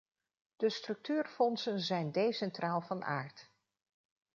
[0.55, 3.49] De structuurfondsen zijn decentraal van aard.